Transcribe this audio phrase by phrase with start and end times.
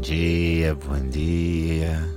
[0.00, 2.14] dia, bom dia.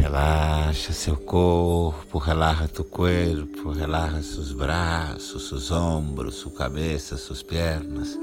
[0.00, 8.18] Relaxa seu corpo, relaxa tu corpo, relaxa seus braços, seus ombros, sua cabeça, suas pernas.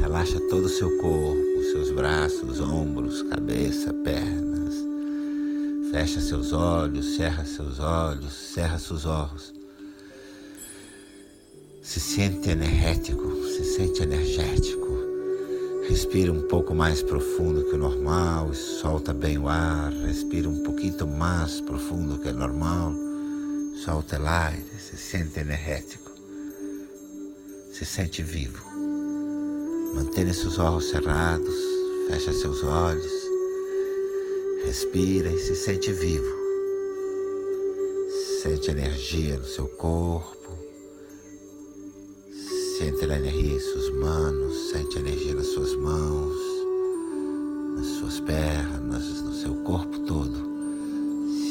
[0.00, 4.74] Relaxa todo o seu corpo, seus braços, ombros, cabeça, pernas.
[5.90, 9.52] Fecha seus olhos, cerra seus olhos, cerra seus olhos.
[11.82, 15.01] Se sente energético, se sente energético.
[15.88, 19.92] Respira um pouco mais profundo que o normal e solta bem o ar.
[19.92, 22.92] Respira um pouquinho mais profundo que o normal.
[23.84, 26.12] Solta o aire, se sente energético.
[27.72, 28.64] Se sente vivo.
[29.94, 31.54] Mantenha seus olhos cerrados,
[32.08, 33.12] fecha seus olhos.
[34.64, 36.36] Respira e se sente vivo.
[38.40, 40.61] Sente energia no seu corpo.
[42.82, 46.36] Sente a energia em suas manos, sente a energia nas suas mãos,
[47.76, 50.34] nas suas pernas, no seu corpo todo.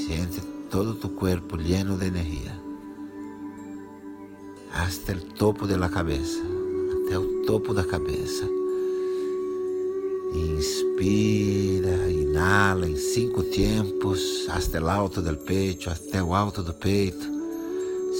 [0.06, 2.52] Sente todo tu corpo lleno de energia.
[4.74, 6.42] Hasta o topo da cabeça,
[7.06, 8.46] até o topo da cabeça.
[10.34, 17.41] Inspira, inala em cinco tempos, hasta o alto do peito, até o alto do peito.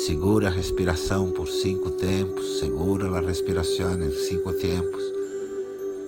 [0.06, 5.04] Segura a respiração por cinco tempos, segura a respiração em cinco tempos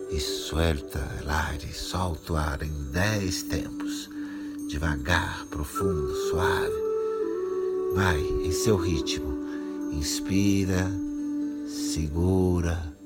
[0.10, 4.10] e suelta o ar, solta o ar em dez tempos,
[4.68, 6.74] devagar, profundo, suave.
[7.94, 9.32] Vai em seu ritmo,
[9.92, 10.92] inspira,
[11.68, 12.98] segura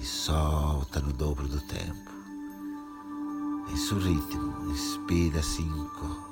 [0.00, 2.10] e solta no dobro do tempo.
[3.70, 6.27] Em seu ritmo, inspira cinco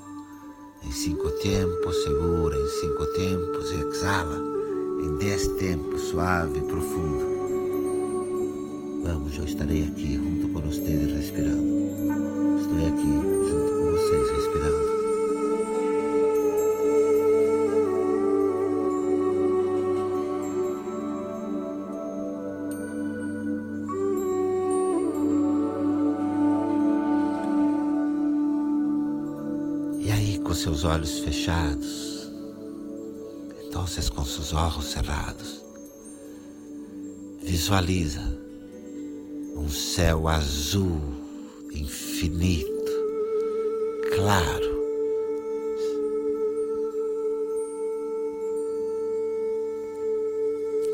[0.85, 4.39] em cinco tempos, segura em cinco tempos exala
[5.03, 7.37] em dez tempos, suave e profundo.
[9.05, 11.77] Vamos, eu estarei aqui junto com vocês respirando.
[12.61, 13.66] Estou aqui junto
[30.67, 32.29] seus olhos fechados,
[33.65, 35.65] então com seus olhos cerrados,
[37.41, 38.21] visualiza
[39.55, 41.01] um céu azul
[41.73, 42.93] infinito,
[44.13, 44.77] claro.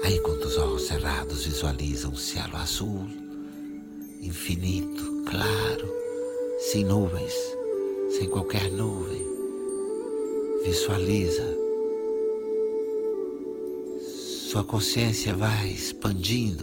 [0.04, 3.06] Aí, com os olhos cerrados, visualiza um céu azul,
[4.20, 5.90] infinito, claro,
[6.58, 7.32] sem nuvens,
[8.18, 9.41] sem qualquer nuvem.
[10.64, 11.58] Visualiza.
[13.98, 16.62] Sua consciência vai expandindo,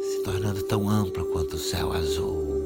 [0.00, 2.62] se tornando tão ampla quanto o céu azul.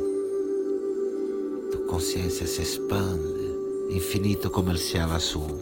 [1.73, 3.51] Tua consciência se expande,
[3.91, 5.59] infinito como o céu azul.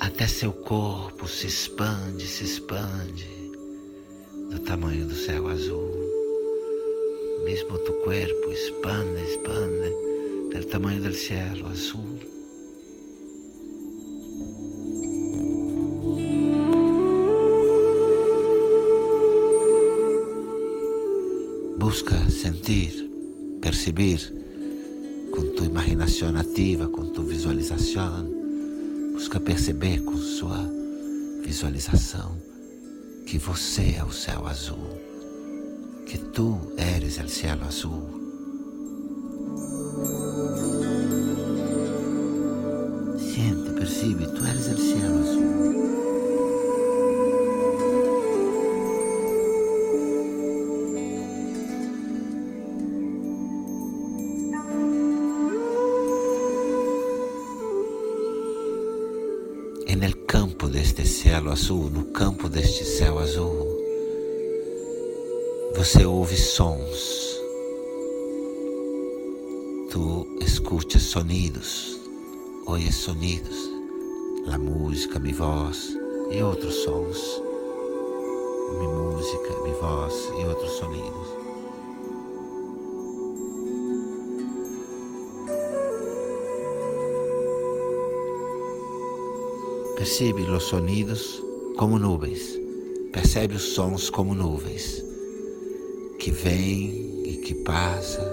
[0.00, 3.28] Até seu corpo se expande, se expande
[4.50, 5.92] do tamanho do céu azul.
[7.44, 10.07] Mesmo tu corpo expande, expande
[10.50, 12.18] del tamaño del cielo azul.
[21.78, 23.10] Busca sentir,
[23.60, 24.20] percibir
[25.32, 28.26] com tu imaginação ativa, com tu visualização.
[29.12, 30.68] Busca perceber com sua
[31.42, 32.36] visualização
[33.26, 34.98] que você é o céu azul,
[36.06, 38.27] que tu eres o céu azul
[43.88, 45.48] percibe, tú eres el cielo azul.
[61.04, 63.66] Cielo azul, no campo deste céu azul,
[65.74, 67.38] você ouve sons
[69.90, 71.98] tu escuchas sonidos,
[72.66, 73.77] oyes sonidos,
[74.52, 75.96] a música, minha voz
[76.30, 77.42] e outros sons,
[78.78, 81.28] minha música, minha voz e outros sonidos.
[89.96, 91.42] Percebe os sonidos
[91.76, 92.58] como nuvens,
[93.12, 95.04] percebe os sons como nuvens
[96.18, 98.24] que vêm e que passam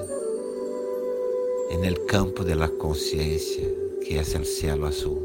[1.72, 3.68] en el campo de la consciência,
[4.04, 5.25] que é o cielo azul.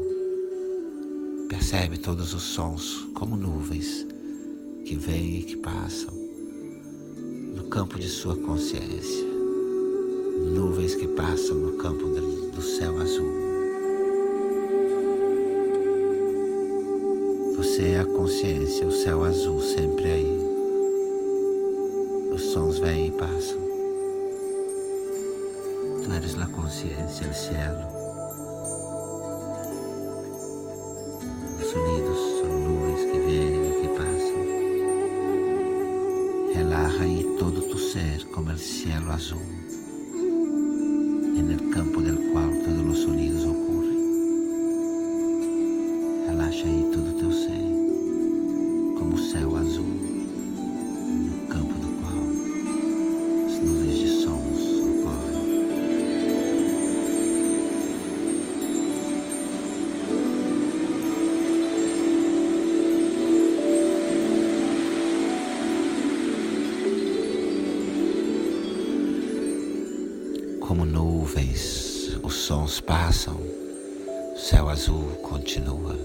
[1.51, 4.07] Percebe todos os sons como nuvens
[4.85, 6.13] que vêm e que passam
[7.53, 9.27] no campo de sua consciência,
[10.55, 13.33] nuvens que passam no campo do céu azul.
[17.57, 20.39] Você é a consciência, o céu azul sempre aí.
[22.33, 23.59] Os sons vêm e passam.
[26.01, 28.00] Tu eres a consciência, o cielo.
[38.53, 39.39] O cielo azul,
[41.37, 43.99] en el campo del cual todos los sonidos ocurren.
[46.27, 47.63] Relaxa aí todo teu ser
[48.97, 50.10] como o céu azul,
[71.31, 75.97] nuvens, os sons passam, o céu azul continua.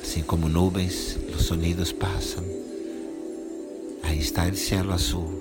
[0.00, 2.44] Assim como nuvens, os sonidos passam.
[4.04, 5.32] Aí está o céu azul.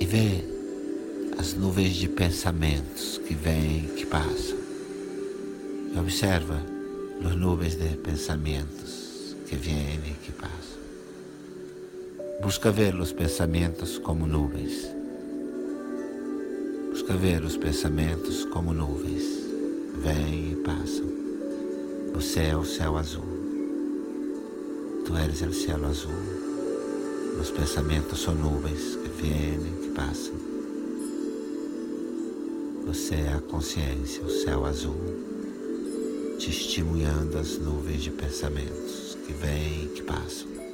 [0.00, 0.42] E vê
[1.38, 4.58] as nuvens de pensamentos que vêm, que passam.
[5.94, 6.60] E observa
[7.24, 10.77] as nuvens de pensamentos que vêm e que passam.
[12.40, 14.88] Busca ver os pensamentos como nuvens.
[16.88, 19.24] Busca ver os pensamentos como nuvens.
[19.96, 21.06] Vêm e passam.
[22.14, 23.24] Você é o céu azul.
[25.04, 26.14] Tu eres o céu azul.
[27.40, 30.34] Os pensamentos são nuvens que vêm e que passam.
[32.86, 34.94] Você é a consciência, o céu azul,
[36.38, 40.67] testemunhando as nuvens de pensamentos que vêm e que passam.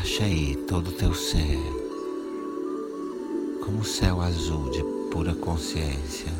[0.00, 1.58] Relaxa aí todo o teu ser,
[3.62, 6.32] como um céu azul de pura consciência,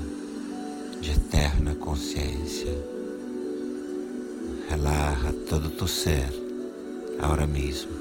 [0.98, 2.72] de eterna consciência.
[4.66, 6.26] Relaxa todo o teu ser,
[7.18, 7.92] agora mesmo,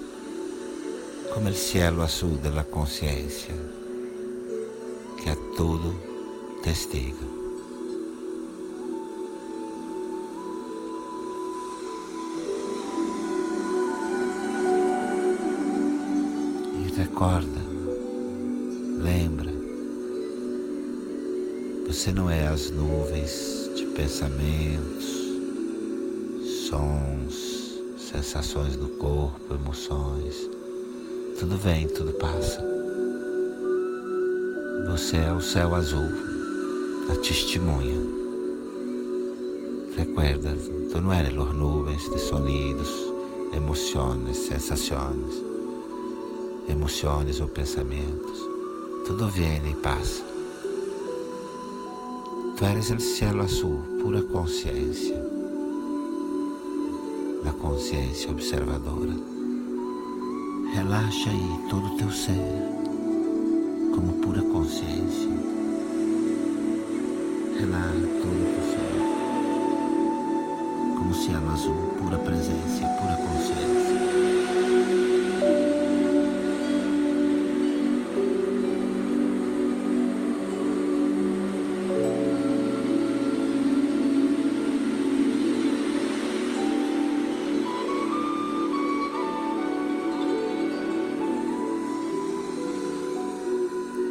[1.33, 3.53] como o cielo azul da consciência,
[5.21, 5.93] que é todo
[6.63, 7.38] testigo.
[16.99, 17.61] Recorda,
[19.01, 19.49] lembra,
[21.87, 25.05] você não é as nuvens de pensamentos,
[26.67, 30.49] sons, sensações no corpo, emoções.
[31.39, 32.61] Tudo vem, tudo passa.
[34.89, 36.09] Você é o céu azul,
[37.09, 37.95] a testemunha.
[39.95, 40.53] Recuerda,
[40.91, 42.89] tu não eres as nuvens de sonidos,
[43.53, 45.48] emoções, sensações
[46.69, 48.47] emoções ou pensamentos.
[49.05, 50.23] Tudo vem e passa.
[52.57, 55.17] Tu eres o cielo azul, pura consciência.
[57.45, 59.13] A consciência observadora.
[60.73, 62.35] Relaxa aí todo o teu ser,
[63.95, 65.29] como pura consciência.
[67.59, 68.99] Relaxa todo o teu ser,
[70.97, 73.98] como cielo azul, pura presença, pura consciência.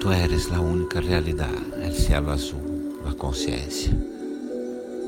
[0.09, 3.93] Tu eres a única realidade, o céu azul, a consciência.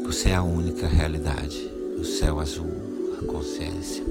[0.05, 4.05] Você é a única realidade, o céu azul, a consciência.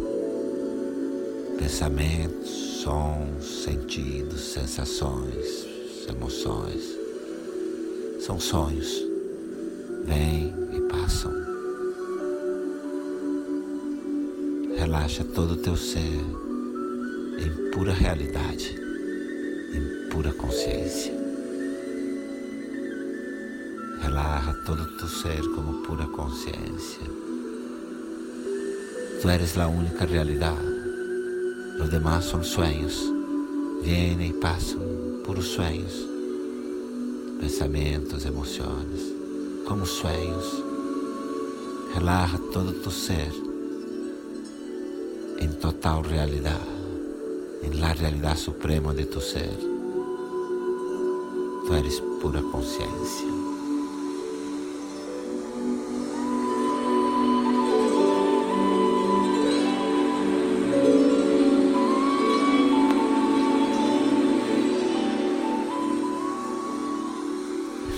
[1.60, 2.50] Pensamentos,
[2.82, 5.68] sons, sentidos, sensações,
[6.10, 6.82] emoções.
[8.22, 9.06] São sonhos.
[10.06, 11.32] Vêm e passam.
[14.76, 16.20] Relaxa todo o teu ser
[17.38, 18.89] em pura realidade
[19.74, 21.14] em pura consciência.
[24.02, 27.06] Relaxa todo o teu ser como pura consciência.
[29.22, 30.58] Tu eres la única realidad.
[31.78, 33.12] Los demás son sueños.
[33.84, 34.80] Vienen y pasan,
[35.26, 35.94] puros sueños.
[37.40, 39.02] Pensamentos, emociones,
[39.68, 40.64] como sueños.
[41.96, 43.50] Relaja todo tu ser
[45.40, 46.60] en total realidad,
[47.62, 49.58] en la realidad suprema de tu ser.
[51.66, 53.28] Tu eres pura consciência.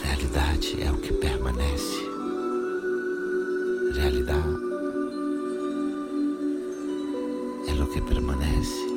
[0.04, 2.02] Realidade é o que permanece.
[3.94, 4.56] Realidade
[7.68, 8.91] é o que permanece.